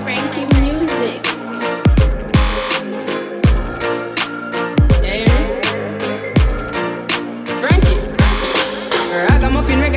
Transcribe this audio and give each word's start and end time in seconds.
Frankie 0.00 0.46
music. 0.60 1.26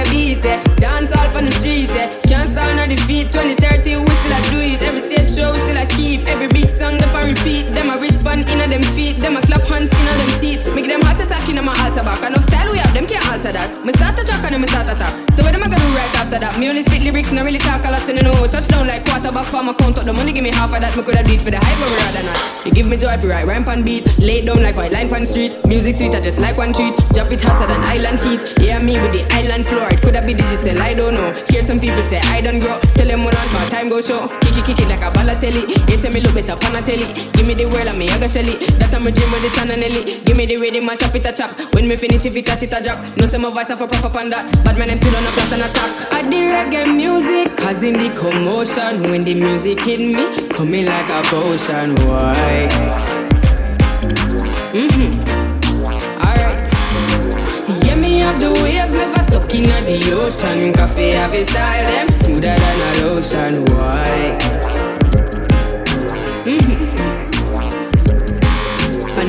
Beat, 0.09 0.45
eh. 0.45 0.61
dance 0.77 1.15
all 1.15 1.29
the 1.45 1.51
street, 1.51 1.89
eh. 1.91 2.19
can't 2.27 2.49
stand 2.49 2.79
on 2.79 2.89
the 2.89 2.97
feet. 3.05 3.31
2030, 3.31 3.95
we 3.97 4.05
still 4.05 4.33
a 4.33 4.41
do 4.49 4.59
it. 4.59 4.81
Every 4.81 5.01
stage 5.01 5.31
show, 5.35 5.51
we 5.51 5.59
still 5.59 5.77
a 5.77 5.85
keep. 5.85 6.27
Every 6.27 6.47
big 6.47 6.69
repeat. 7.23 7.71
Them 7.71 7.89
a 7.89 7.97
respond 7.97 8.49
in 8.49 8.61
a 8.61 8.67
them 8.67 8.83
feet. 8.95 9.17
Them 9.17 9.37
a 9.37 9.41
clap 9.41 9.61
hands 9.63 9.91
in 9.91 10.07
a 10.07 10.13
them 10.19 10.31
teeth. 10.39 10.75
Make 10.75 10.87
them 10.87 11.01
heart 11.01 11.19
attack 11.19 11.47
in 11.49 11.57
a 11.57 11.61
my 11.61 11.73
altar 11.83 12.03
back. 12.03 12.23
Enough 12.23 12.43
style 12.43 12.71
we 12.71 12.79
can't 13.13 13.29
alter 13.29 13.53
that. 13.53 13.69
Me 13.85 13.93
start 13.93 14.17
a 14.17 14.25
track 14.25 14.43
and 14.43 14.53
then 14.53 14.61
me 14.61 14.67
start 14.67 14.89
attack. 14.89 15.13
So 15.33 15.43
what 15.43 15.53
them 15.53 15.61
a 15.61 15.69
gonna 15.69 15.77
do 15.77 15.89
right 15.93 16.13
after 16.17 16.39
that? 16.39 16.57
Me 16.57 16.69
only 16.69 16.81
spit 16.81 17.03
lyrics, 17.03 17.31
not 17.31 17.45
really 17.45 17.61
talk 17.61 17.85
a 17.85 17.91
lot, 17.91 18.07
and 18.09 18.17
you 18.17 18.23
know. 18.25 18.33
Touchdown 18.47 18.87
like 18.87 19.05
quarterback 19.05 19.45
for 19.47 19.63
my 19.63 19.73
count 19.73 19.97
up 19.97 20.05
the 20.05 20.13
money, 20.13 20.31
give 20.31 20.43
me 20.43 20.51
half 20.51 20.73
of 20.73 20.81
that. 20.81 20.95
Me 20.97 21.03
coulda 21.03 21.23
do 21.23 21.33
it 21.33 21.41
for 21.41 21.51
the 21.51 21.61
hype, 21.61 21.77
but 21.77 21.89
rather 22.01 22.25
not. 22.25 22.65
You 22.65 22.71
give 22.71 22.87
me 22.87 22.97
joy 22.97 23.17
for 23.17 23.27
right 23.27 23.45
rhyme 23.45 23.63
pan 23.63 23.83
beat. 23.83 24.05
Lay 24.17 24.41
down 24.41 24.61
like 24.61 24.75
white 24.75 24.91
line 24.91 25.09
pan 25.09 25.25
street. 25.25 25.53
Music 25.65 25.95
sweet, 25.95 26.13
I 26.15 26.21
just 26.21 26.39
like 26.39 26.57
one 26.57 26.73
treat. 26.73 26.93
Drop 27.13 27.31
it 27.31 27.41
hotter 27.41 27.67
than 27.67 27.81
island 27.81 28.19
heat. 28.19 28.41
Yeah, 28.57 28.79
me 28.79 28.99
with 28.99 29.13
the 29.13 29.23
island 29.33 29.67
floor. 29.67 29.89
It 29.89 30.01
coulda 30.01 30.21
be 30.25 30.33
digital, 30.33 30.81
I 30.81 30.93
don't 30.93 31.13
know. 31.13 31.33
Hear 31.49 31.63
some 31.63 31.79
people 31.79 32.03
say 32.09 32.19
I 32.19 32.41
don't 32.41 32.59
grow. 32.59 32.77
Tell 32.97 33.07
them 33.07 33.21
what 33.23 33.37
on 33.37 33.47
my 33.53 33.65
time 33.69 33.89
go 33.89 34.01
show. 34.01 34.27
Kick 34.41 34.57
it, 34.57 34.65
kick 34.65 34.79
it 34.79 34.89
like 34.89 35.01
a 35.01 35.11
Balotelli. 35.13 35.69
They 35.85 35.97
say 35.97 36.09
me 36.09 36.21
look 36.21 36.33
better 36.33 36.55
pan 36.57 36.75
a 36.75 36.81
telly. 36.81 37.05
Give 37.33 37.45
me 37.45 37.53
the 37.53 37.65
world 37.65 37.87
and 37.87 37.97
me 37.97 38.09
I 38.09 38.17
go 38.17 38.27
shelly. 38.27 38.57
That 38.81 38.93
I'm 38.93 39.05
a 39.07 39.11
dream 39.11 39.31
with 39.31 39.41
the 39.43 39.49
sun 39.49 39.69
and 39.71 39.81
Nelly. 39.81 40.21
Give 40.23 40.37
me 40.37 40.45
the 40.45 40.57
rhythm 40.57 40.89
and 40.89 40.99
chop 40.99 41.15
it 41.15 41.25
a 41.25 41.33
chop. 41.33 41.51
When 41.73 41.87
me 41.87 41.95
finish 41.95 42.25
if 42.25 42.35
it 42.35 42.49
a 42.49 42.53
it 42.63 42.73
a 42.73 42.83
drop. 42.83 43.02
No 43.17 43.25
say 43.25 43.37
my 43.37 43.49
voice 43.51 43.69
a 43.69 43.77
for 43.77 43.87
pop 43.87 44.05
up 44.05 44.15
on 44.15 44.29
that. 44.29 44.51
But 44.63 44.77
man, 44.77 44.89
I'm 44.89 44.97
still 44.97 45.15
on 45.15 45.23
a 45.23 45.27
flat 45.27 45.53
and 45.53 45.63
attack. 45.63 46.13
I 46.13 46.21
the 46.23 46.35
reggae 46.53 46.95
music, 46.95 47.55
causing 47.57 47.93
the 47.93 48.09
commotion. 48.15 49.09
When 49.09 49.23
the 49.23 49.33
music 49.33 49.81
hit 49.81 49.99
me, 49.99 50.47
coming 50.49 50.85
like 50.85 51.09
a 51.09 51.21
potion. 51.23 51.95
Why? 52.07 52.67
Mm-hmm. 54.73 55.19
Alright. 56.25 56.65
Yeah, 57.85 57.95
me 57.95 58.19
have 58.19 58.39
the 58.39 58.51
waves, 58.63 58.93
never 58.93 59.21
stuck 59.27 59.53
in 59.53 59.63
the 59.63 60.11
ocean. 60.13 60.73
Koffee 60.73 61.13
have 61.13 61.33
a 61.33 61.43
style, 61.43 62.07
them 62.07 62.19
smoother 62.19 62.55
than 62.55 62.79
a 62.81 63.05
lotion. 63.05 63.65
Why? 63.65 64.37
I 66.45 66.72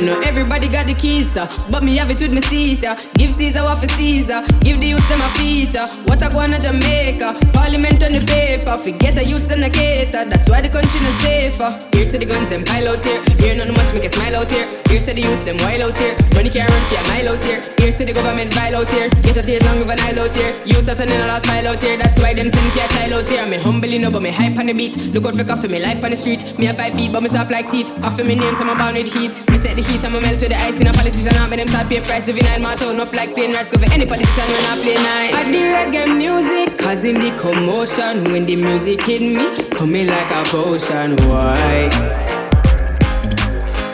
know 0.04 0.20
everybody 0.20 0.68
got 0.68 0.86
the 0.86 0.94
keys, 0.94 1.36
uh, 1.36 1.46
but 1.70 1.82
me 1.82 1.96
have 1.96 2.10
it 2.10 2.20
with 2.20 2.32
me 2.32 2.40
seat. 2.42 2.84
Uh. 2.84 2.96
Give 3.14 3.32
Caesar 3.32 3.62
what 3.62 3.78
for 3.78 3.88
Caesar, 3.88 4.42
give 4.60 4.80
the 4.80 4.88
youth 4.88 5.08
them 5.08 5.20
a 5.20 5.28
feature. 5.38 5.86
What 6.04 6.22
I 6.22 6.32
go 6.32 6.38
on 6.40 6.50
to 6.50 6.58
Jamaica, 6.60 7.38
Parliament 7.52 8.02
on 8.02 8.12
the 8.12 8.24
paper. 8.24 8.76
Forget 8.78 9.14
the 9.14 9.24
youth 9.24 9.48
them 9.48 9.60
the 9.60 9.70
cater, 9.70 10.24
that's 10.24 10.48
why 10.50 10.60
the 10.60 10.68
country 10.68 11.00
no 11.00 11.10
safer. 11.24 11.70
Here 11.92 12.06
say 12.06 12.18
the 12.18 12.26
guns 12.26 12.50
them 12.50 12.64
pile 12.64 12.88
out 12.88 13.04
here, 13.04 13.22
here 13.38 13.54
not 13.54 13.68
much 13.76 13.94
make 13.94 14.04
a 14.04 14.08
smile 14.08 14.36
out 14.36 14.50
here. 14.50 14.68
Here 14.88 15.00
say 15.00 15.12
the 15.14 15.22
youths 15.22 15.44
them 15.44 15.56
wild 15.58 15.80
out 15.80 15.98
here, 15.98 16.14
money 16.34 16.50
can't 16.50 16.70
run 16.70 16.82
for 16.88 16.96
a 16.96 17.02
mile 17.08 17.28
out 17.34 17.44
here. 17.44 17.60
Here 17.78 17.92
say 17.92 18.04
the 18.04 18.12
government 18.12 18.52
vile 18.54 18.76
out 18.76 18.90
here, 18.90 19.08
get 19.22 19.36
a 19.36 19.42
tears 19.42 19.62
long 19.64 19.80
of 19.80 19.88
an 19.88 20.00
aisle 20.00 20.20
out 20.20 20.34
here. 20.36 20.52
Youths 20.64 20.88
are 20.88 20.94
turning 20.94 21.20
a 21.20 21.26
lost 21.26 21.46
file 21.46 21.66
out 21.68 21.82
here, 21.82 21.96
that's 21.96 22.18
why 22.20 22.34
them 22.34 22.50
send 22.50 22.72
for 22.72 22.84
a 22.84 22.88
child 22.88 23.12
out 23.12 23.28
here. 23.28 23.46
Me 23.48 23.58
humble 23.58 23.92
enough, 23.92 24.12
but 24.12 24.22
me 24.22 24.30
hype 24.30 24.58
on 24.58 24.66
the 24.66 24.72
beat. 24.72 24.96
Look 25.14 25.26
out 25.26 25.36
for 25.36 25.44
Koffee, 25.44 25.70
me 25.70 25.80
life 25.80 26.02
on 26.04 26.10
the 26.10 26.16
street. 26.16 26.58
Me 26.58 26.66
have 26.66 26.76
five 26.76 26.94
feet, 26.94 27.12
but 27.12 27.22
me 27.22 27.28
sharp 27.28 27.50
like 27.50 27.70
teeth. 27.70 27.88
Koffee 28.00 28.26
me 28.26 28.34
name, 28.34 28.56
so 28.56 28.64
I'm 28.64 28.78
bound 28.78 28.96
with 28.96 29.12
heat. 29.12 29.34
Me 29.50 29.58
take 29.58 29.76
the 29.76 29.82
heat, 29.82 29.93
I'ma 30.02 30.18
melt 30.18 30.40
with 30.40 30.48
the 30.48 30.58
ice 30.58 30.80
in 30.80 30.86
a 30.86 30.92
politician. 30.92 31.36
I 31.36 31.46
make 31.46 31.58
them 31.58 31.68
start 31.68 31.88
pay 31.88 32.00
price. 32.00 32.26
Juvenile, 32.26 32.60
my 32.60 32.74
tone 32.74 32.98
off 32.98 33.12
like 33.12 33.32
plain 33.34 33.52
rice. 33.52 33.70
Go 33.70 33.78
for 33.78 33.92
any 33.92 34.06
politician 34.06 34.48
when 34.48 34.64
I 34.64 34.74
play 34.82 34.94
nice. 34.94 35.34
I 35.34 35.52
the 35.52 35.58
reggae 35.76 36.16
music, 36.16 36.78
causing 36.78 37.20
the 37.20 37.30
commotion. 37.36 38.32
When 38.32 38.46
the 38.46 38.56
music 38.56 39.02
hit 39.02 39.22
me, 39.22 39.68
coming 39.70 40.06
like 40.08 40.30
a 40.30 40.42
potion. 40.44 41.16
Why? 41.28 41.90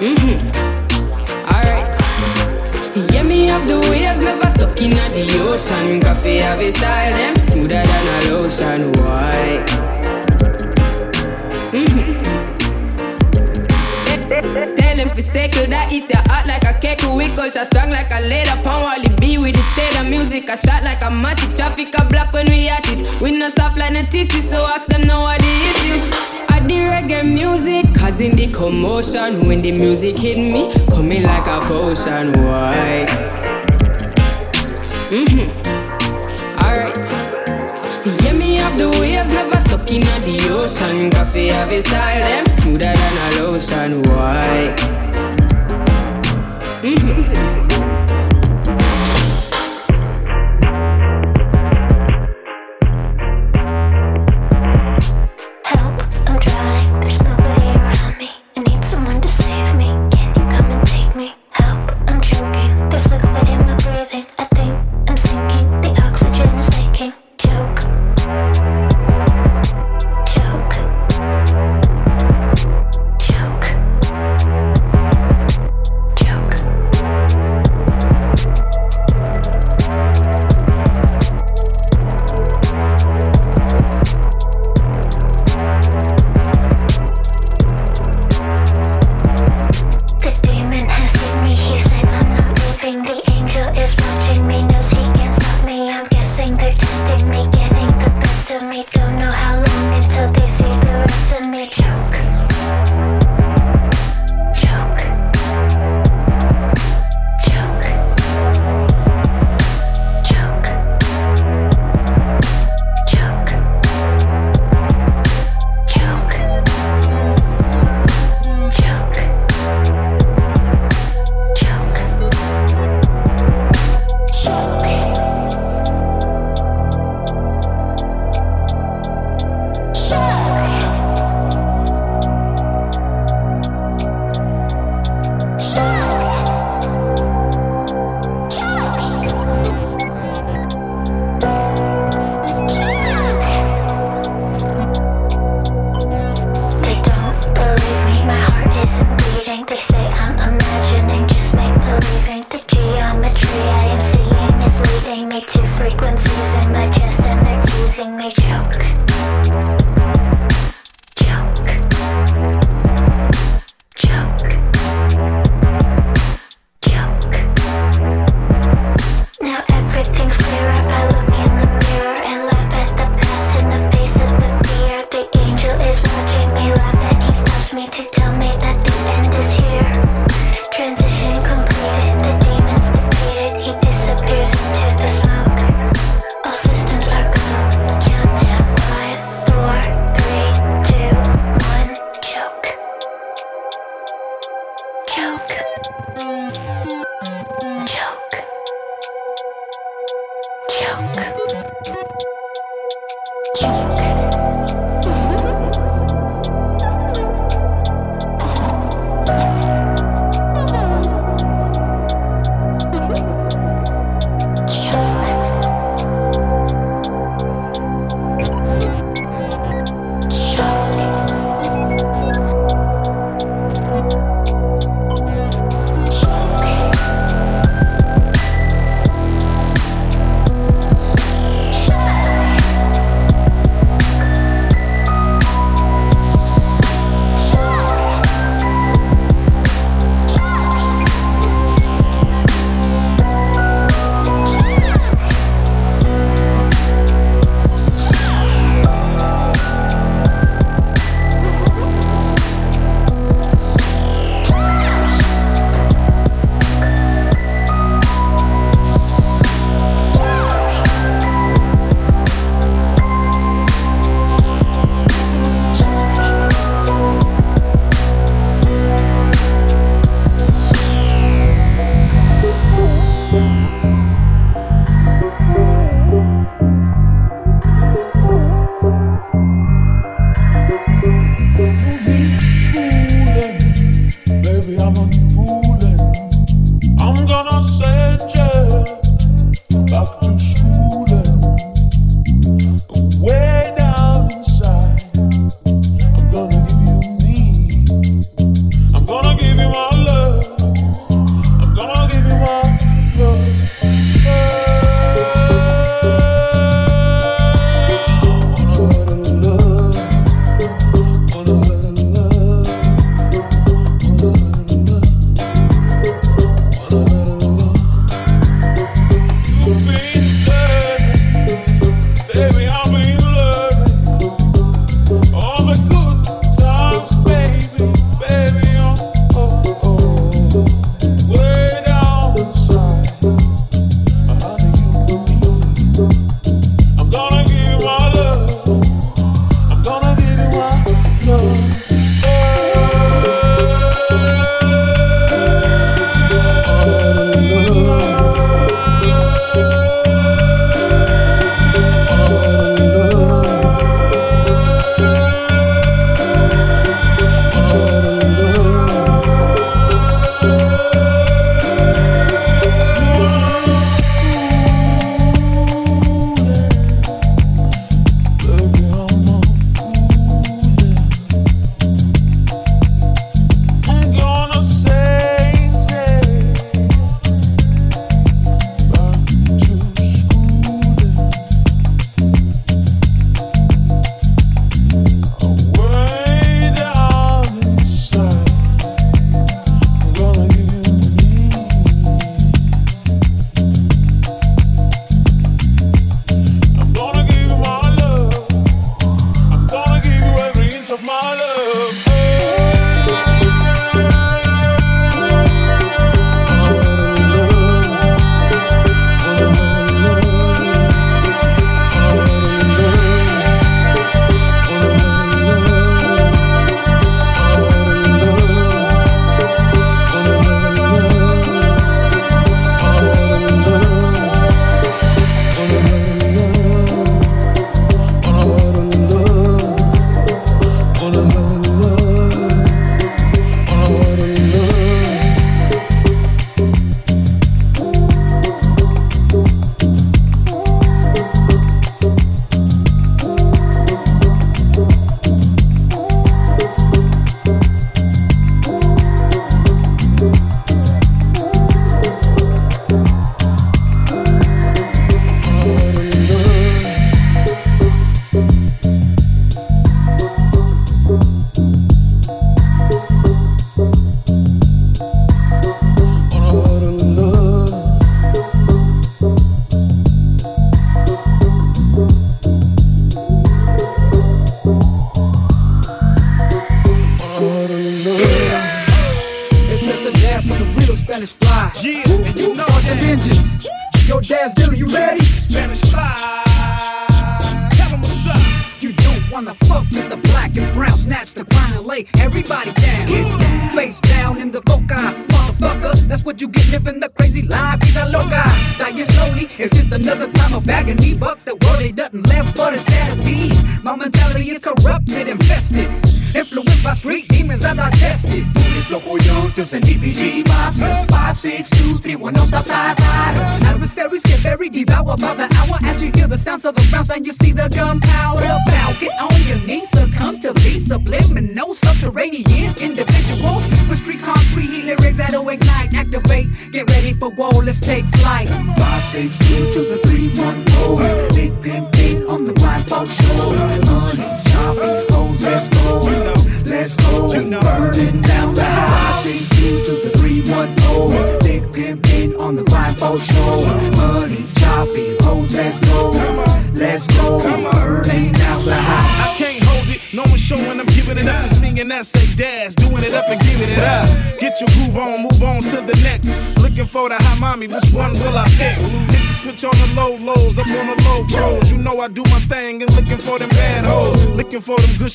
Mm-hmm. 0.00 0.38
Alright. 1.52 1.92
Yeah, 3.12 3.22
me 3.22 3.46
have 3.46 3.66
the 3.66 3.80
waves, 3.90 4.22
never 4.22 4.46
stuck 4.54 4.80
in 4.80 4.90
the 4.90 5.38
ocean. 5.42 6.00
Koffee 6.00 6.40
have 6.40 6.60
a 6.60 6.70
style, 6.72 7.12
them 7.12 7.46
smoother 7.46 7.82
than 7.82 8.06
a 8.08 8.32
lotion. 8.32 8.92
Why? 8.92 10.00
Tell 14.30 14.96
them 14.96 15.10
to 15.10 15.22
circle 15.22 15.66
that 15.66 15.90
eat 15.90 16.08
your 16.08 16.22
heart 16.30 16.46
like 16.46 16.62
a 16.62 16.78
cake. 16.78 17.02
We 17.02 17.26
culture 17.34 17.64
strong 17.64 17.90
like 17.90 18.10
a 18.12 18.20
leather 18.22 18.54
pound. 18.62 18.84
Wally 18.84 19.08
B 19.18 19.38
with 19.38 19.56
the 19.56 19.64
cheddar 19.74 20.08
music. 20.08 20.48
A 20.48 20.56
shot 20.56 20.84
like 20.84 21.02
a 21.02 21.10
matty 21.10 21.52
traffic 21.54 21.92
a 21.98 22.04
block 22.04 22.32
when 22.32 22.46
we 22.46 22.68
at 22.68 22.86
it. 22.88 23.20
We 23.20 23.36
not 23.36 23.56
soft 23.56 23.76
like 23.76 23.90
a 23.90 24.04
tissy, 24.06 24.40
so 24.40 24.64
ask 24.66 24.86
them 24.86 25.02
know 25.02 25.20
what 25.20 25.40
the 25.40 25.50
issue. 25.70 25.98
I 26.48 26.60
the 26.60 26.74
reggae 26.74 27.26
music, 27.26 27.92
causing 27.92 28.36
the 28.36 28.46
commotion. 28.52 29.48
When 29.48 29.62
the 29.62 29.72
music 29.72 30.16
hit 30.16 30.38
me, 30.38 30.70
coming 30.86 31.24
like 31.24 31.46
a 31.48 31.60
potion. 31.66 32.30
Why? 32.44 33.06
Mm-hmm. 35.10 35.50
Alright. 36.62 37.04
Yeah, 38.22 38.32
me 38.32 38.54
have 38.54 38.78
the 38.78 38.88
waves, 39.00 39.32
never 39.32 39.59
stuck 39.90 40.22
in 40.22 40.24
the 40.24 40.48
ocean. 40.50 41.10
Koffee 41.10 41.50
have 41.50 41.70
a 41.70 41.80
style, 41.80 42.20
them 42.20 42.58
smoother 42.58 42.92
than 42.94 43.16
a 43.16 43.42
lotion. 43.42 44.02
Why? 44.02 44.74
Help, 46.82 47.69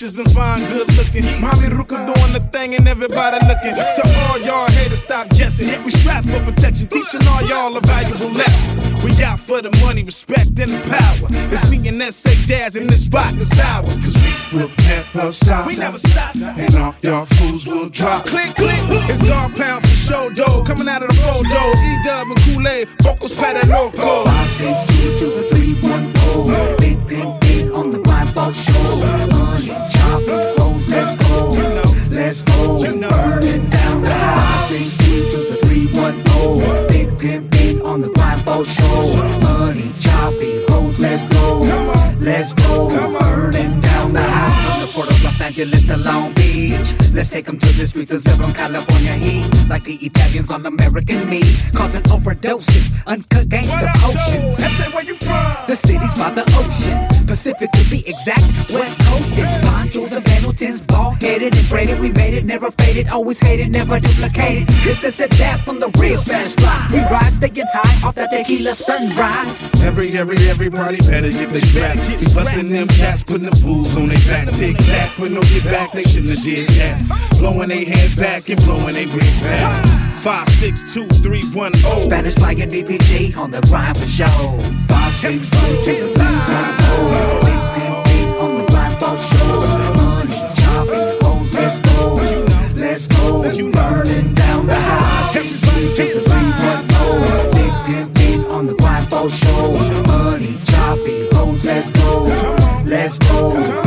gushes 0.05 0.19
and 0.19 0.31
fine, 0.31 0.59
good 0.59 0.87
looking. 0.97 1.41
Mommy 1.41 1.69
Ruka 1.69 1.97
doing 2.05 2.33
the 2.33 2.39
thing 2.51 2.75
and 2.75 2.87
everybody 2.87 3.37
looking. 3.45 3.75
To 3.75 4.03
all 4.27 4.39
y'all 4.39 4.67
haters, 4.67 5.03
stop 5.03 5.27
guessing. 5.29 5.67
We 5.83 5.91
strapped 5.91 6.27
for 6.27 6.39
protection, 6.51 6.87
teaching 6.87 7.21
all 7.27 7.41
y'all 7.43 7.75
a 7.75 7.81
valuable 7.81 8.29
lesson. 8.29 9.03
We 9.03 9.11
out 9.23 9.39
for 9.39 9.61
the 9.61 9.71
money, 9.83 10.03
respect, 10.03 10.59
and 10.59 10.71
the 10.71 10.81
power. 10.89 11.27
It's 11.51 11.69
me 11.71 11.87
and 11.87 12.13
say 12.13 12.35
dads 12.45 12.75
in 12.75 12.87
this 12.87 13.05
spot, 13.05 13.33
it's 13.35 13.59
ours. 13.59 13.97
Cause 13.97 14.15
we 14.51 14.59
will 14.59 14.69
never 14.87 15.31
stop. 15.31 15.67
We 15.67 15.75
never 15.75 15.99
stop. 15.99 16.35
And 16.35 16.75
all 16.75 16.95
y'all 17.01 17.25
fools 17.25 17.67
will 17.67 17.89
drop. 17.89 18.25
Click, 18.25 18.55
click. 18.55 18.79
It's 19.09 19.27
dog 19.27 19.55
pound 19.55 19.83
for 19.83 19.95
show 19.95 20.29
dough. 20.29 20.63
Coming 20.65 20.87
out 20.87 21.03
of 21.03 21.09
the 21.09 21.15
photo. 21.15 21.71
E 21.71 22.03
dub 22.03 22.27
and 22.27 22.39
Kool 22.41 22.67
Aid. 22.67 22.89
Vocals 23.01 23.35
pat 23.35 23.55
and 23.55 23.69
loco. 23.69 24.25
5, 24.25 24.51
6, 24.51 24.87
2 24.87 25.19
to 25.19 25.25
the 25.25 25.43
3, 25.55 25.73
1, 25.89 26.84
Let's 32.15 32.41
go. 32.43 32.79
Burning 32.79 33.67
down 33.69 34.01
the 34.01 34.09
house. 34.09 34.69
5, 34.69 34.79
6, 34.79 34.97
2 34.97 35.05
to 35.31 35.37
the 35.51 35.55
3, 35.67 36.01
1, 36.01 36.13
4. 36.13 36.87
Big 36.87 37.19
pimp, 37.19 37.51
big 37.51 37.81
on 37.81 37.99
the 37.99 38.09
for 38.45 38.63
sure. 38.63 39.17
Money, 39.41 39.91
chopping, 39.99 40.63
hoes, 40.69 40.97
let's 40.97 41.27
go. 41.27 41.63
Let's 42.19 42.53
go. 42.53 42.87
Burning 43.19 43.81
down 43.81 44.13
the 44.13 44.21
house. 44.21 44.55
From 44.65 44.81
the 44.81 44.91
port 44.93 45.09
of 45.11 45.23
Los 45.25 45.41
Angeles 45.41 45.87
to 45.87 45.97
Long 45.97 46.33
Beach. 46.33 46.87
Let's 47.13 47.29
take 47.29 47.45
them 47.45 47.59
to 47.59 47.67
the 47.73 47.85
streets 47.85 48.11
of 48.11 48.23
Zebron, 48.23 48.55
California 48.55 49.13
heat. 49.13 49.45
Like 49.69 49.83
the 49.83 49.95
Italians 49.95 50.49
on 50.51 50.65
American 50.65 51.29
meat. 51.29 51.45
Causing 51.73 52.03
overdoses, 52.03 52.91
uncut 53.07 53.49
gangster 53.49 53.91
potions. 53.95 54.57
Say 54.57 54.89
where 54.93 55.03
you 55.03 55.15
from? 55.15 55.45
The 55.67 55.75
city's 55.75 56.13
by 56.15 56.31
the 56.31 56.43
ocean. 56.55 57.27
Pacific 57.27 57.71
to 57.71 57.89
be 57.89 57.99
exact. 58.07 58.45
West 58.71 58.99
coasted. 59.01 59.45
Ponchos 59.67 60.11
and 60.13 60.24
Pendletons, 60.55 60.87
ball 60.87 61.11
headed 61.11 61.55
and 61.55 61.69
braided. 61.69 61.99
We 61.99 62.11
made 62.11 62.33
it, 62.33 62.45
never 62.45 62.71
faded. 62.71 63.07
Always 63.09 63.39
hated, 63.39 63.71
never 63.71 63.99
duplicated. 63.99 64.67
This 64.83 65.03
is 65.03 65.19
a 65.19 65.27
death 65.37 65.63
from 65.65 65.79
the 65.79 65.91
real 65.99 66.21
Spanish 66.21 66.53
fly. 66.53 66.89
We 66.91 66.99
ride, 66.99 67.33
staying 67.33 67.67
high 67.73 68.07
off 68.07 68.15
that 68.15 68.31
tequila 68.31 68.73
sunrise. 68.73 69.83
Every, 69.83 70.17
every, 70.17 70.37
everybody 70.47 70.97
better 70.97 71.31
get 71.31 71.49
their 71.49 71.95
back. 71.95 72.19
Be 72.19 72.25
busting 72.33 72.69
them 72.69 72.87
cats, 72.87 73.23
putting 73.23 73.49
the 73.49 73.55
fools 73.55 73.97
on 73.97 74.07
their 74.07 74.17
back. 74.27 74.53
Tic 74.53 74.77
tac, 74.77 75.11
put 75.15 75.31
no 75.31 75.41
get 75.41 75.63
back, 75.65 75.91
they 75.91 76.03
shouldn't 76.03 76.35
have 76.35 76.43
did 76.43 76.69
that. 76.69 77.37
Blowing 77.39 77.69
their 77.69 77.85
head 77.85 78.15
back 78.17 78.49
and 78.49 78.63
blowing 78.63 78.93
their 78.93 79.07
wig 79.07 79.41
back. 79.41 80.21
Five, 80.21 80.49
six, 80.49 80.93
two, 80.93 81.07
three, 81.07 81.43
one, 81.53 81.73
oh. 81.85 81.99
Spanish 82.05 82.35
flying 82.35 82.57
DPG 82.57 83.37
on 83.37 83.51
the 83.51 83.61
grind 83.61 83.97
for 83.97 84.05
show. 84.05 84.25
Five, 84.87 85.13
six, 85.15 85.49
two, 85.49 85.57
to 85.57 85.91
the 85.91 86.13
three, 86.13 86.23
one, 86.23 87.43
oh. 87.43 87.54
Six, 95.95 96.13
a 96.13 96.19
three, 96.19 96.51
oh. 96.91 97.51
Big 97.53 97.95
pimp, 97.95 98.13
big 98.15 98.45
on 98.51 98.67
the 98.67 98.73
grind 98.73 99.07
for 99.07 99.29
show. 99.29 99.71
Money, 100.07 100.57
chopping, 100.65 101.27
hoes, 101.31 101.63
let's 101.63 101.89
go. 101.91 102.25
Let's 102.85 103.17
go. 103.19 103.84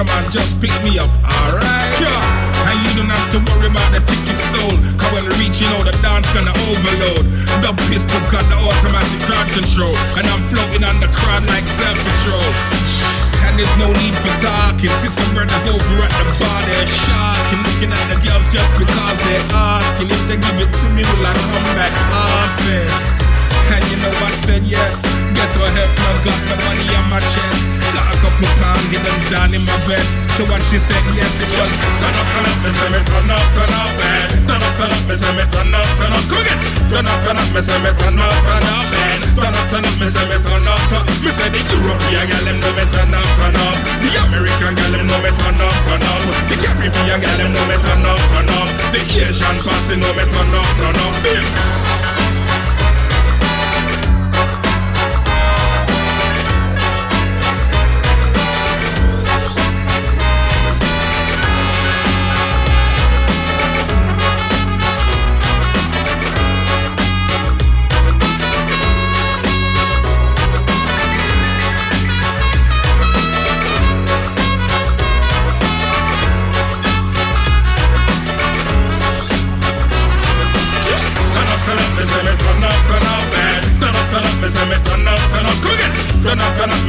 Promoter 0.00 0.16
on, 0.16 0.32
just 0.32 0.56
pick 0.64 0.72
me 0.80 0.96
up, 0.96 1.12
alright. 1.20 1.92
Yeah. 2.00 2.72
And 2.72 2.76
you 2.88 3.04
don't 3.04 3.12
have 3.12 3.28
to 3.36 3.38
worry 3.52 3.68
about 3.68 3.92
the 3.92 4.00
ticket 4.00 4.40
sold. 4.40 4.80
Cause 4.96 5.12
when 5.12 5.28
we 5.28 5.44
reach, 5.44 5.60
you 5.60 5.68
know 5.68 5.84
the 5.84 5.92
dance 6.00 6.24
gonna 6.32 6.56
overload. 6.72 7.28
The 7.60 7.68
pistols 7.84 8.24
got 8.32 8.40
the 8.48 8.56
automatic 8.64 9.20
crowd 9.28 9.44
control. 9.52 9.92
And 10.16 10.24
I'm 10.24 10.40
floating 10.48 10.88
on 10.88 11.04
the 11.04 11.10
crowd 11.12 11.44
like 11.52 11.68
self 11.68 12.00
patrol. 12.00 12.48
And 13.44 13.60
there's 13.60 13.76
no 13.76 13.92
need 14.00 14.16
for 14.24 14.32
talking. 14.40 14.88
See 15.04 15.12
some 15.12 15.36
brothers 15.36 15.68
over 15.68 16.00
at 16.00 16.12
the 16.16 16.32
bar, 16.32 16.60
they're 16.64 16.88
shocking. 16.88 17.60
Looking 17.60 17.92
at 17.92 18.06
the 18.08 18.16
girls 18.24 18.48
just 18.48 18.72
because 18.80 19.20
they're 19.28 19.44
asking. 19.52 20.08
If 20.08 20.22
they 20.32 20.40
give 20.40 20.64
it 20.64 20.72
to 20.80 20.86
me, 20.96 21.04
will 21.04 21.28
I 21.28 21.36
come 21.36 21.68
back 21.76 21.92
often? 22.08 23.19
You 23.90 23.98
know 23.98 24.14
I 24.22 24.30
said 24.46 24.62
yes. 24.70 25.02
Get 25.34 25.50
to 25.50 25.66
heaven, 25.66 26.14
got 26.22 26.38
the 26.46 26.54
money 26.62 26.86
on 26.94 27.10
my 27.10 27.18
chest. 27.34 27.66
Got 27.90 28.06
a 28.06 28.14
couple 28.22 28.46
pounds 28.62 28.86
hidden 28.86 29.18
down 29.34 29.50
in 29.50 29.66
my 29.66 29.74
vest. 29.82 30.06
So 30.38 30.46
when 30.46 30.62
she 30.70 30.78
said 30.78 31.02
yes, 31.10 31.42
it 31.42 31.50
was 31.50 31.66
turn 31.98 32.14
up, 32.14 32.28
turn 32.30 32.46
up, 32.46 32.58
me 32.62 32.70
say 32.70 32.86
me 32.86 33.00
turn 33.02 33.26
up, 33.26 33.42
turn 33.50 33.74
up, 33.74 33.90
man. 33.98 34.26
Turn 34.46 34.62
up, 34.62 34.72
turn 34.78 34.94
up, 34.94 35.02
me 35.10 35.14
say 35.18 35.32
me 35.34 35.42
turn 35.50 35.74
up, 35.74 35.90
turn 35.98 36.14
up, 36.14 36.22
come 36.30 36.38
again. 36.38 36.60
Turn 36.86 37.06
up, 37.10 37.18
turn 37.26 37.38
up, 37.42 37.50
me 37.50 37.60
say 37.66 37.78
me 37.82 37.90
turn 37.98 38.14
up, 38.14 38.30
turn 38.46 38.68
up, 38.70 38.86
man. 38.94 39.18
Turn 39.34 39.58
up, 39.58 39.66
turn 39.74 39.82
up, 39.82 39.94
me 39.98 40.06
me 40.06 40.38
turn 40.38 40.68
up, 40.70 40.82
turn 40.86 41.02
up. 41.02 41.04
Me 41.26 41.30
say 41.34 41.50
the 41.50 41.60
European 41.66 42.24
girl 42.30 42.44
them 42.46 42.58
know 42.62 42.72
me 42.78 42.84
turn 42.94 43.10
up, 43.10 43.26
turn 43.42 43.58
up. 43.58 43.76
The 44.06 44.10
American 44.22 44.72
girl 44.78 44.92
them 44.94 45.06
know 45.10 45.18
me 45.18 45.30
turn 45.34 45.58
up, 45.58 45.76
turn 45.82 46.06
up. 46.14 46.22
The 46.46 46.56
Caribbean 46.62 47.18
girl 47.18 47.36
them 47.42 47.50
know 47.58 47.64
me 47.66 47.76
turn 47.82 48.06
up, 48.06 48.22
turn 48.38 48.50
up. 48.54 48.68
The 48.94 49.00
Asian 49.02 49.56
passing 49.66 49.98
know 49.98 50.14
me 50.14 50.24
turn 50.30 50.54
up, 50.54 50.68
turn 50.78 50.94
up. 50.94 51.14
Bim. 51.26 51.89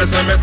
me 0.01 0.08
say 0.08 0.41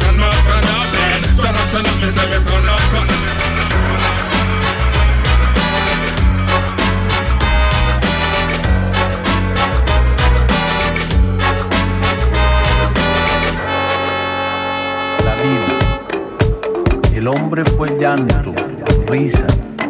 El 17.15 17.27
hombre 17.27 17.65
fue 17.77 17.99
llanto, 17.99 18.55
risa, 19.09 19.47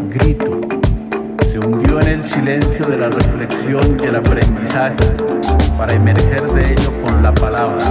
grito. 0.08 0.60
Se 1.46 1.58
hundió 1.58 2.00
en 2.00 2.08
el 2.08 2.24
silencio 2.24 2.86
de 2.86 2.96
la 2.96 3.10
reflexión 3.10 4.00
y 4.02 4.06
el 4.06 4.16
aprendizaje 4.16 4.96
para 5.76 5.92
emerger 5.92 6.50
de 6.52 6.72
ello 6.72 7.02
con 7.02 7.22
la 7.22 7.34
palabra. 7.34 7.84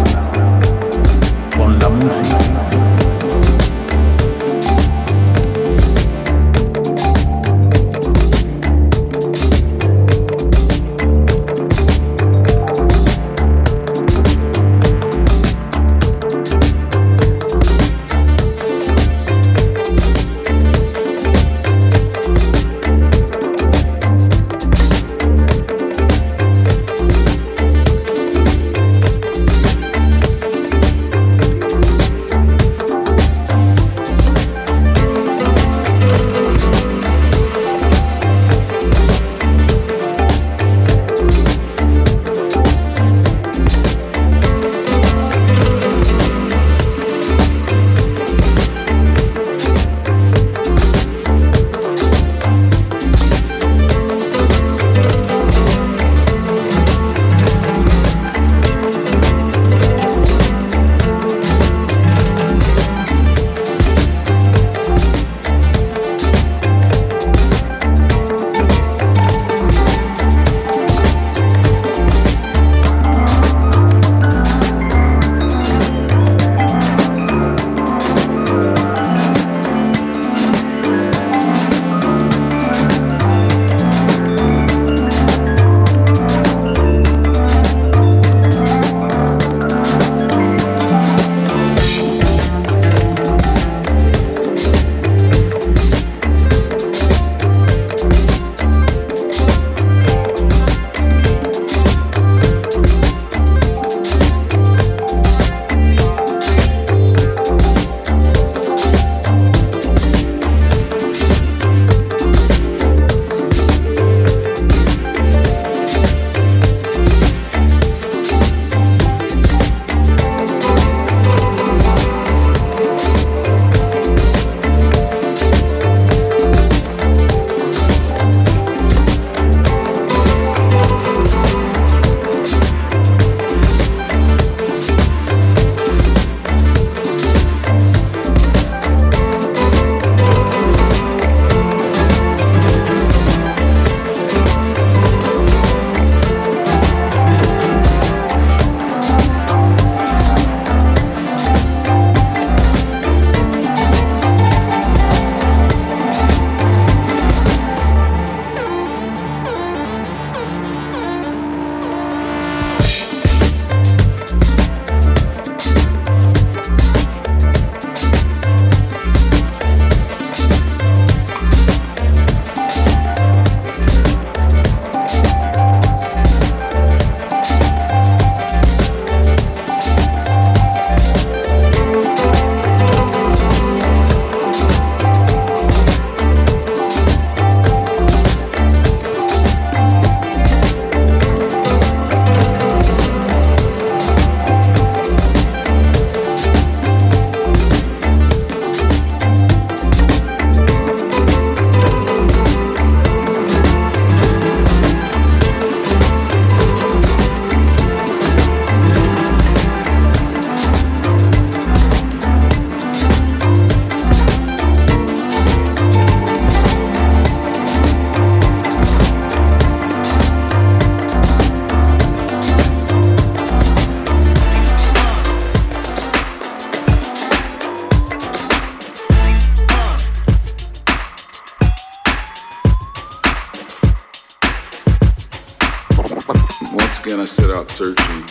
Again, 237.08 237.22
I 237.22 237.26
set 237.26 237.50
out 237.50 237.70
searching, 237.70 238.22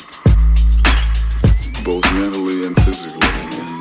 both 1.82 2.04
mentally 2.12 2.66
and 2.66 2.76
physically 2.82 3.26
and 3.56 3.80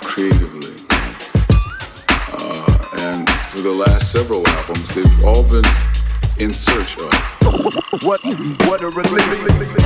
creatively. 0.00 0.72
Uh, 2.32 2.78
and 3.00 3.28
for 3.28 3.60
the 3.60 3.70
last 3.70 4.10
several 4.10 4.48
albums, 4.48 4.94
they've 4.94 5.24
all 5.24 5.42
been 5.42 5.64
in 6.38 6.50
search 6.50 6.96
of. 6.96 7.12
What, 8.02 8.24
what 8.66 8.80
a 8.80 8.88
relief. 8.88 9.78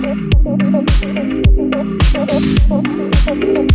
Thank 0.00 0.32
you. 3.44 3.69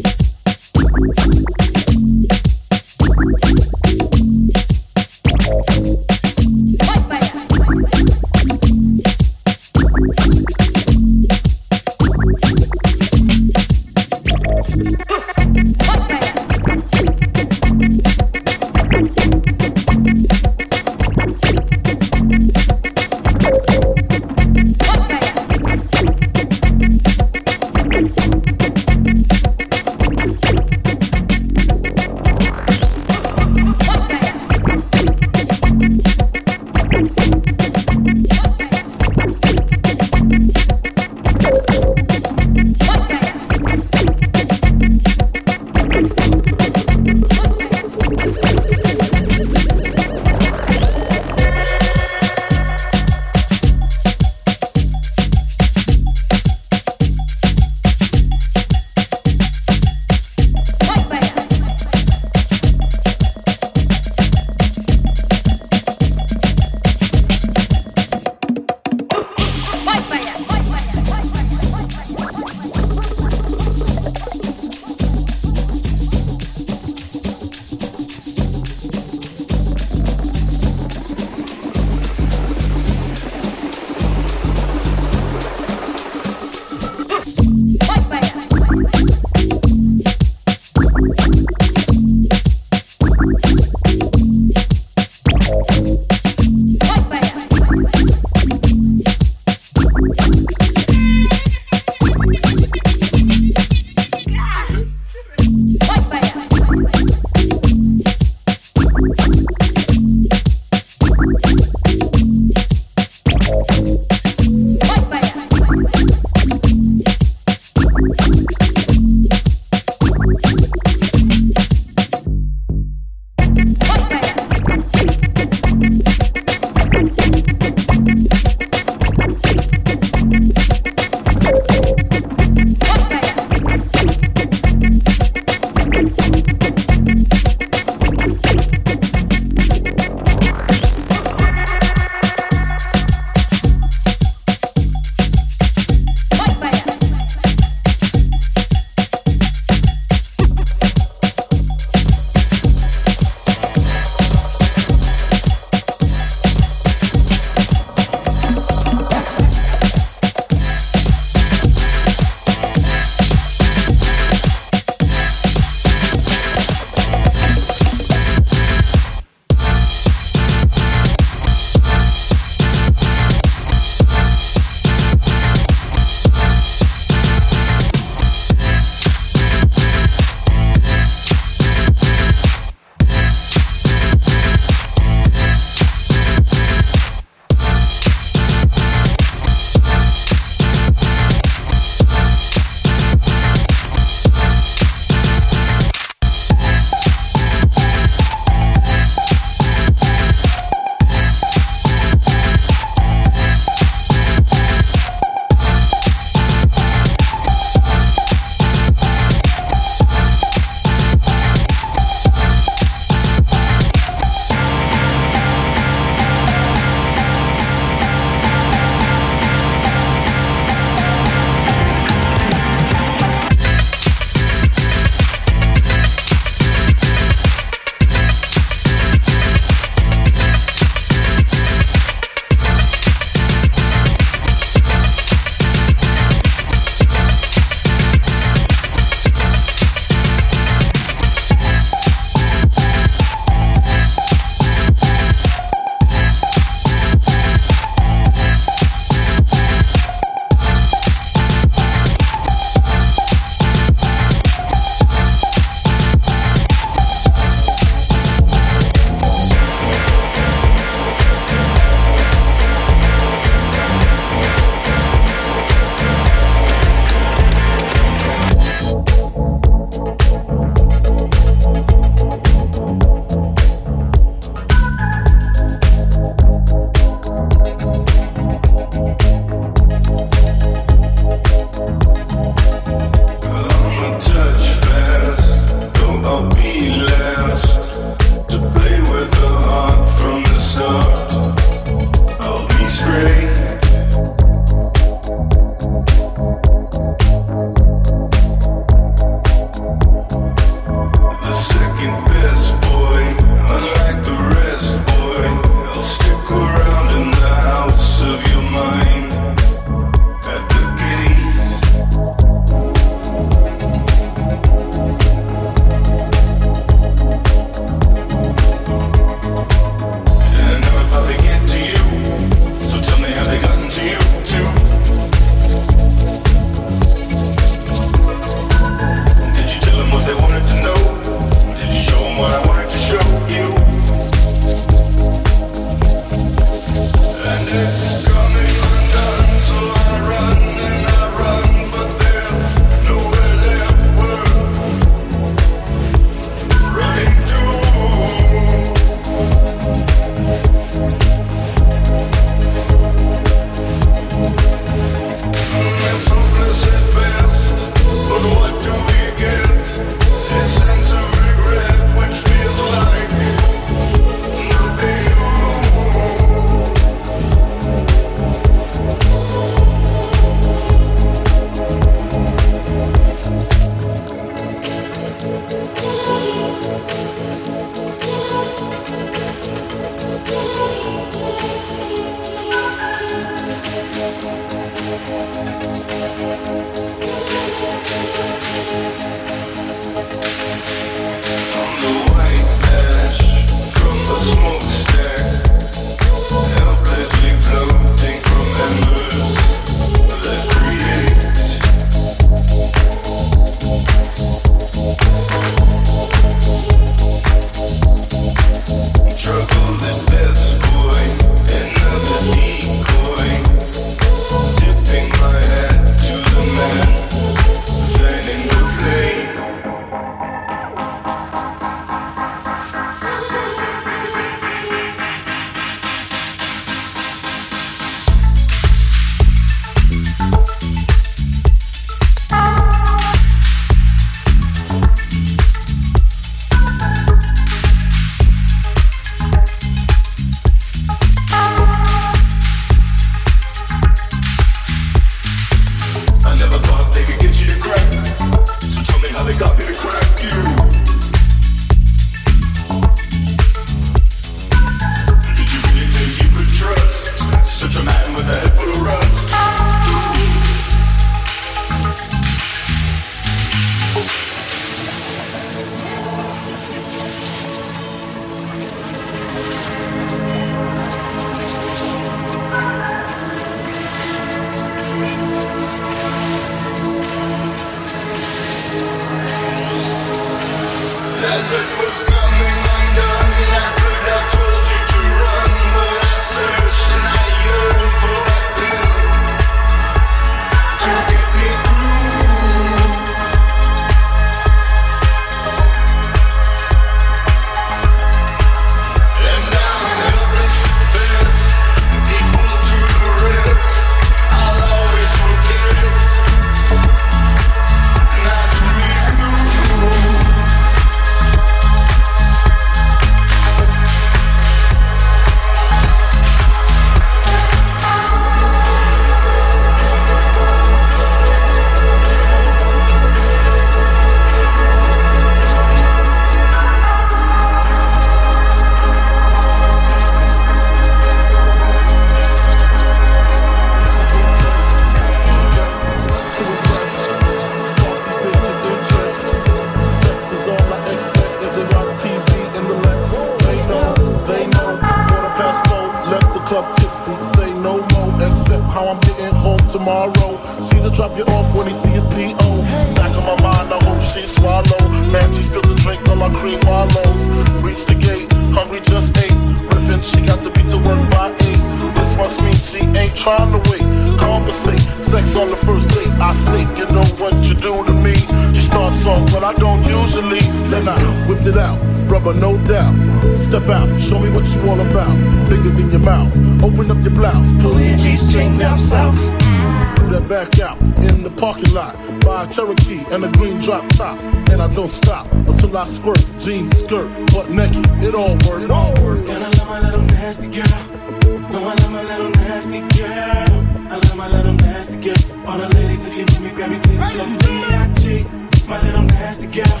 Jeans, 587.16 587.36
skirt, 587.36 587.52
butt 587.52 587.70
naked. 587.70 588.24
It 588.24 588.34
all 588.34 588.56
work. 588.68 588.82
It 588.82 588.90
all 588.90 589.14
work. 589.24 589.38
And 589.48 589.64
I 589.64 589.68
love 589.68 589.88
my 589.88 590.00
little 590.00 590.22
nasty 590.22 590.68
girl. 590.68 591.70
No, 591.70 591.78
I 591.78 591.94
love 591.94 592.12
my 592.12 592.22
little 592.22 592.50
nasty 592.50 593.00
girl. 593.00 594.12
I 594.12 594.16
love 594.16 594.36
my 594.36 594.48
little 594.48 594.72
nasty 594.74 595.20
girl. 595.22 595.66
All 595.66 595.78
the 595.78 595.88
ladies, 595.94 596.26
if 596.26 596.36
you 596.36 596.44
with 596.44 596.60
me, 596.60 596.70
grab 596.70 596.90
your 596.90 597.00
titties 597.00 597.32
from 597.32 597.56
B.I.G. 597.58 598.88
My 598.88 599.02
little 599.02 599.22
nasty 599.22 599.66
girl. 599.66 600.00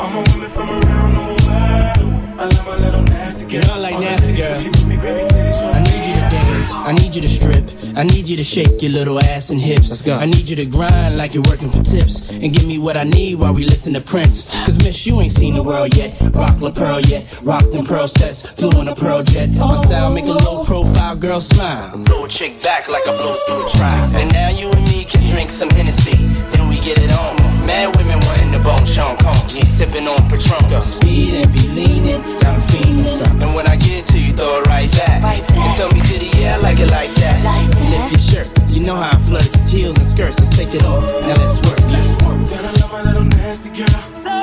I'm 0.00 0.16
a 0.16 0.30
woman 0.32 0.50
from 0.50 0.70
around 0.70 1.14
the 1.14 1.20
world. 1.20 2.40
I 2.40 2.44
love 2.46 2.66
my 2.66 2.76
little 2.78 3.02
nasty 3.02 3.44
girl. 3.44 3.52
You 3.54 3.60
know 3.68 3.74
I 3.74 3.78
like 3.78 3.94
All 3.94 4.00
the 4.00 4.06
nasty 4.06 4.32
ladies, 4.32 4.48
girl. 4.48 4.58
if 4.58 4.64
you 4.64 4.70
with 4.70 4.88
me, 4.88 4.96
grab 4.96 5.16
your 5.16 5.28
titties 5.28 5.74
I 5.74 5.82
need 5.82 6.06
you 6.06 6.14
to 6.14 6.30
dance. 6.30 6.74
I 6.74 6.92
need 6.92 7.14
you 7.14 7.22
to 7.22 7.28
strip. 7.28 7.64
I 7.96 8.02
need 8.02 8.28
you 8.28 8.36
to 8.36 8.42
shake 8.44 8.82
your 8.82 8.90
little 8.90 9.20
ass 9.20 9.50
and 9.50 9.60
hips. 9.60 9.88
Let's 9.90 10.02
go. 10.02 10.16
I 10.16 10.26
need 10.26 10.48
you 10.48 10.56
to 10.56 10.66
grind 10.66 11.16
like 11.16 11.32
you're 11.32 11.44
working 11.48 11.70
for 11.70 11.80
tips. 11.82 12.30
And 12.30 12.52
give 12.52 12.66
me 12.66 12.78
what 12.78 12.96
I 12.96 13.04
need 13.04 13.36
while 13.36 13.54
we 13.54 13.64
listen 13.64 13.94
to 13.94 14.00
Prince. 14.00 14.50
Cause 14.64 14.73
miss, 14.84 15.06
you 15.06 15.20
ain't 15.20 15.32
seen 15.32 15.54
the 15.54 15.62
world 15.62 15.96
yet. 15.96 16.12
Rock 16.32 16.60
La 16.60 16.70
Pearl 16.70 17.00
yet. 17.00 17.24
Rock 17.42 17.64
them 17.72 17.86
pearl 17.86 18.08
sets. 18.08 18.42
Flew 18.50 18.70
on 18.78 18.88
a 18.88 18.94
pearl 18.94 19.22
jet. 19.22 19.50
My 19.50 19.76
style 19.76 20.10
make 20.12 20.26
a 20.26 20.36
low 20.44 20.64
profile 20.64 21.16
girl 21.16 21.40
smile. 21.40 22.04
Throw 22.04 22.24
a 22.24 22.28
chick 22.28 22.62
back 22.62 22.88
like 22.88 23.06
I 23.06 23.16
blow 23.16 23.32
through 23.46 23.66
a 23.66 23.68
trial. 23.68 24.16
And 24.16 24.32
now 24.32 24.50
you 24.50 24.70
and 24.70 24.84
me 24.84 25.04
can 25.04 25.26
drink 25.26 25.50
some 25.50 25.70
Hennessy. 25.70 26.16
Then 26.52 26.68
we 26.68 26.78
get 26.80 26.98
it 26.98 27.12
on. 27.12 27.36
Mad 27.66 27.96
women 27.96 28.20
wanting 28.20 28.52
the 28.52 28.58
bone 28.58 28.84
Sean 28.84 29.16
Combs. 29.16 29.58
Sipping 29.74 30.06
on 30.06 30.20
Patron. 30.28 30.84
Speed 30.84 31.34
and 31.34 31.52
be 31.52 31.66
leaning. 31.68 32.20
Got 32.40 32.58
a 32.58 32.60
fiend 32.72 33.06
stop. 33.08 33.40
And 33.40 33.54
when 33.54 33.66
I 33.66 33.76
get 33.76 34.06
to 34.08 34.18
you, 34.18 34.32
throw 34.32 34.60
it 34.60 34.66
right 34.66 34.90
back. 34.92 35.50
And 35.50 35.74
tell 35.74 35.90
me 35.90 36.00
did 36.02 36.20
the 36.20 36.38
yeah, 36.38 36.56
I 36.56 36.58
like 36.58 36.78
it 36.78 36.90
like 36.90 37.14
that. 37.16 37.40
And 37.44 37.90
lift 37.90 38.10
your 38.12 38.44
shirt. 38.44 38.48
You 38.68 38.80
know 38.80 38.96
how 38.96 39.10
I 39.10 39.20
flirt. 39.22 39.48
Heels 39.66 39.96
and 39.96 40.06
skirts, 40.06 40.38
let's 40.40 40.56
take 40.56 40.74
it 40.74 40.84
off. 40.84 41.02
Now 41.22 41.36
let's 41.42 41.60
work. 41.62 41.80
Let's 41.90 42.12
work. 42.24 42.50
Gotta 42.50 42.80
love 42.80 42.92
my 42.92 43.02
little 43.02 43.24
nasty 43.24 43.70
girl. 43.70 44.33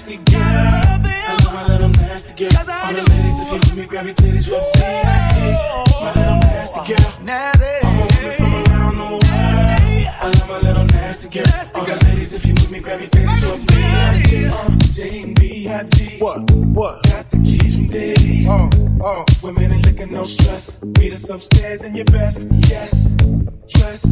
Nasty 0.00 0.16
girl. 0.32 0.40
I 0.40 1.36
love 1.44 1.52
my 1.52 1.66
little 1.68 1.88
nasty 1.90 2.32
girl. 2.32 2.70
All 2.70 2.94
the 2.94 3.02
ladies, 3.02 3.38
if 3.38 3.48
you 3.48 3.52
with 3.52 3.76
me, 3.76 3.84
grab 3.84 4.06
your 4.06 4.14
titties 4.14 4.48
from 4.48 4.60
B.I.G. 4.80 5.40
My 6.00 6.14
little 6.14 6.38
nasty 6.38 6.94
girl. 6.94 7.12
I'm 7.18 7.79
I 10.20 10.26
love 10.26 10.48
my 10.48 10.58
little 10.60 10.84
nasty 10.84 11.28
girl. 11.28 11.44
All 11.74 11.84
the 11.84 12.04
ladies, 12.06 12.34
if 12.34 12.44
you 12.46 12.54
with 12.54 12.70
me, 12.70 12.80
grab 12.80 13.00
your 13.00 13.08
titties 13.10 13.40
from 13.40 13.66
B.I.G. 13.66 14.46
Uh, 14.46 14.76
J 14.92 15.22
and 15.22 15.34
B.I.G. 15.40 16.18
What? 16.18 16.50
What? 16.50 17.02
Got 17.04 17.30
the 17.30 17.36
keys 17.38 17.76
from 17.76 17.86
Diddy. 17.88 18.46
Uh, 18.46 18.68
uh. 19.04 19.24
Women 19.42 19.72
ain't 19.72 19.86
looking 19.86 20.12
no 20.12 20.24
stress. 20.24 20.82
Meet 20.82 21.12
us 21.12 21.28
upstairs 21.28 21.82
in 21.82 21.94
your 21.94 22.04
best. 22.06 22.46
Yes. 22.68 23.14
Dress 23.68 24.02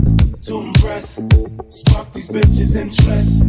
to 0.47 0.61
impress. 0.61 1.21
Spark 1.69 2.13
these 2.13 2.29
bitches' 2.29 2.77
interest. 2.77 3.43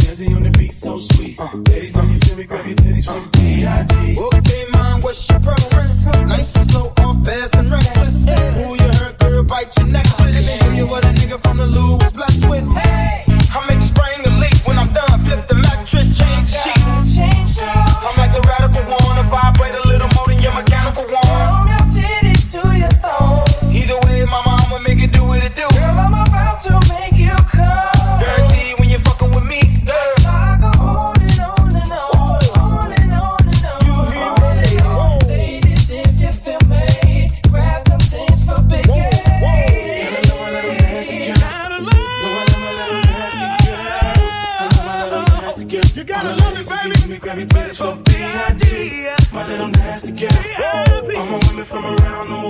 Jazzy 0.00 0.34
on 0.36 0.42
the 0.42 0.50
beat, 0.58 0.74
so 0.74 0.98
sweet. 0.98 1.38
Ladies, 1.70 1.94
when 1.94 2.10
you 2.10 2.18
feel 2.20 2.36
me, 2.36 2.44
grab 2.44 2.66
your 2.66 2.76
titties 2.76 3.06
from 3.06 3.30
B.I.G. 3.30 4.18
Okay, 4.18 4.64
mom, 4.72 5.00
what's 5.02 5.28
your 5.30 5.40
preference? 5.40 6.06
Nice 6.06 6.56
and 6.56 6.70
slow, 6.70 6.92
or 6.98 7.14
fast 7.24 7.54
and 7.54 7.70
reckless. 7.70 8.24
Pull 8.26 8.76
your 8.76 8.92
hair, 8.92 9.12
girl, 9.20 9.44
bite 9.44 9.76
your 9.78 9.86
necklace. 9.86 10.15
You 10.76 10.86
what 10.86 11.06
a 11.06 11.08
nigga 11.08 11.40
from 11.40 11.56
the 11.56 11.66
Lou 11.66 11.96
from 51.66 51.84
around 51.84 52.28
the 52.28 52.34
world. 52.34 52.45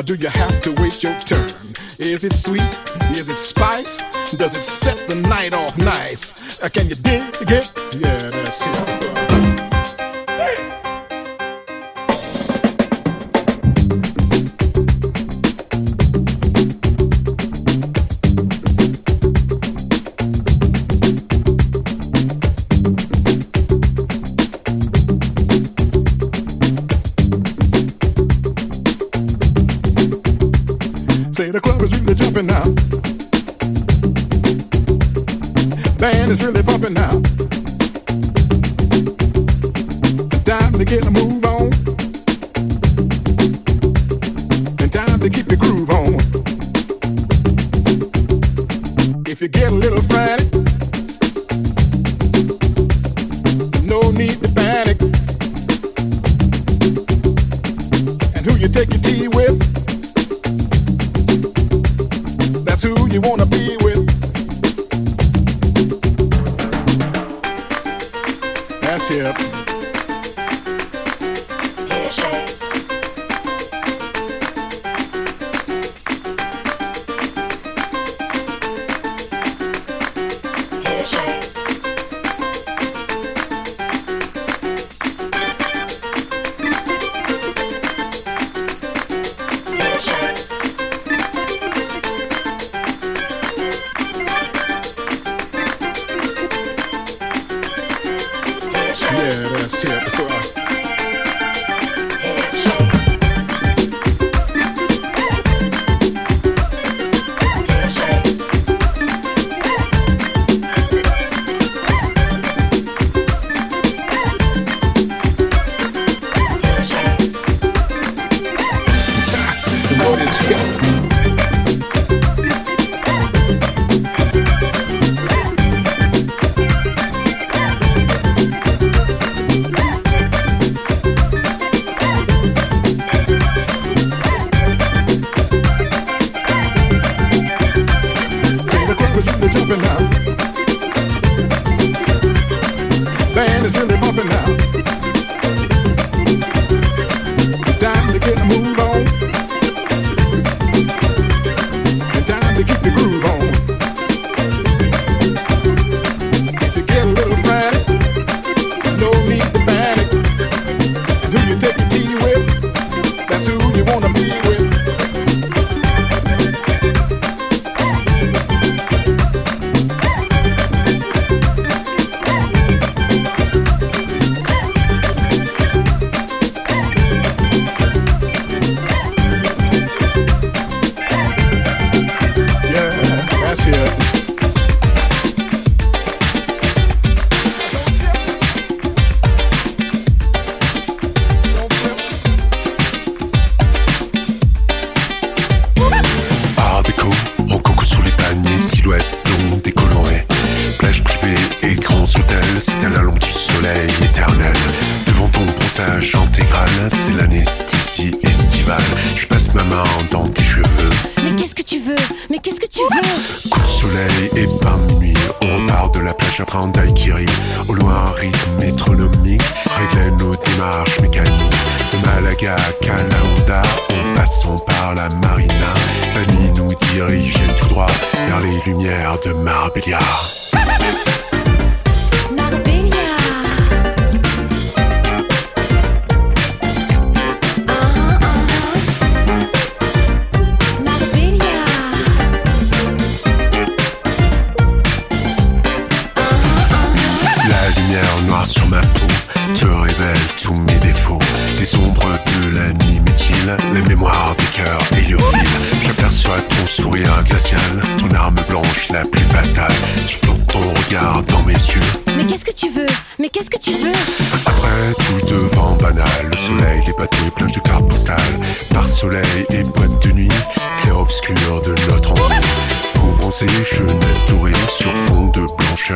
Or 0.00 0.02
do 0.02 0.14
you 0.14 0.30
have 0.30 0.62
to 0.62 0.72
wait 0.80 1.02
your 1.02 1.12
turn? 1.20 1.52
Is 1.98 2.24
it 2.24 2.32
sweet? 2.32 2.62
Is 3.12 3.28
it 3.28 3.36
spice? 3.36 3.98
Does 4.34 4.56
it 4.56 4.64
set 4.64 4.96
the 5.08 5.14
night 5.14 5.52
off 5.52 5.76
nice? 5.76 6.58
Or 6.62 6.70
can 6.70 6.88
you 6.88 6.94
dig? 6.94 7.19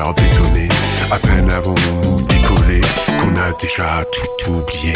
À 0.06 1.18
peine 1.18 1.50
avons-nous 1.50 2.20
décollé 2.26 2.82
qu'on 3.18 3.34
a 3.36 3.52
déjà 3.58 4.04
tout 4.12 4.50
oublié. 4.50 4.92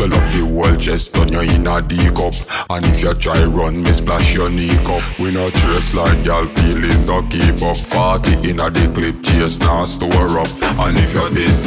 Swell 0.00 0.14
up 0.14 0.32
the 0.32 0.46
world 0.46 0.80
chest, 0.80 1.12
turn 1.12 1.30
you 1.30 1.40
in 1.40 1.66
a 1.66 1.82
D 1.82 1.98
cup. 2.14 2.32
And 2.70 2.86
if 2.86 3.02
you 3.02 3.12
try 3.12 3.44
run, 3.44 3.82
me 3.82 3.92
splash 3.92 4.34
your 4.34 4.48
knee 4.48 4.74
cup. 4.78 5.02
We 5.18 5.30
no 5.30 5.50
trace 5.50 5.92
like 5.92 6.24
y'all 6.24 6.46
feeling, 6.46 7.04
don't 7.04 7.28
keep 7.28 7.60
up. 7.60 7.76
40 7.76 8.48
in 8.48 8.60
a 8.60 8.70
the 8.70 8.90
clip, 8.94 9.22
chase 9.22 9.58
now 9.58 9.84
store 9.84 10.38
up. 10.38 10.48
And 10.80 10.96
if 10.96 11.12
you're 11.12 11.28
this 11.28 11.66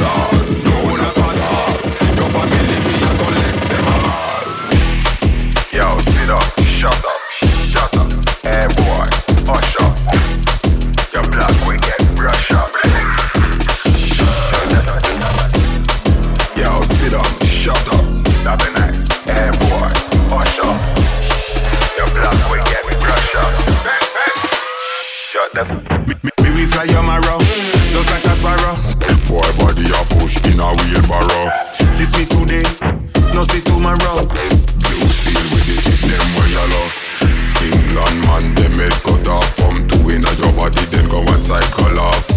outside 41.34 41.64
call 41.72 41.98
off. 41.98 42.28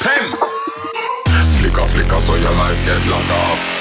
Pim! 0.00 0.26
Flicker, 1.58 1.86
flicker, 1.88 2.20
so 2.20 2.36
your 2.36 2.52
life 2.52 2.78
get 2.86 3.04
locked 3.08 3.30
off. 3.30 3.75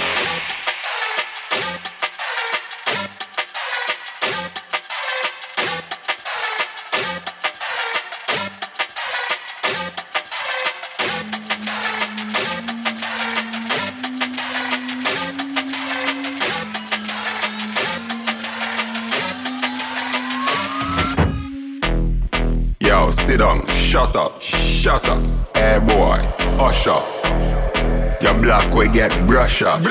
we 28.75 28.89
get 28.89 29.11
brush 29.25 29.61
up. 29.61 29.81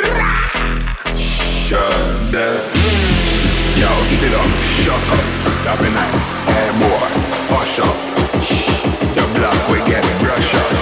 Shut 1.67 1.81
up, 1.81 2.35
Yo, 3.81 3.89
sit 4.21 4.35
up, 4.35 4.51
shut 4.83 5.05
up, 5.09 5.25
that 5.65 5.79
be 5.81 5.89
nice. 5.89 6.29
Hey 6.53 6.69
boy, 6.79 7.09
hush 7.49 7.79
up. 7.81 7.97
The 9.15 9.25
block 9.39 9.69
we 9.71 9.79
get 9.91 10.05
brush 10.21 10.55
up. 10.55 10.74